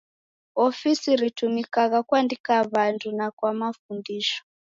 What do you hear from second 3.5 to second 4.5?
mafundisho.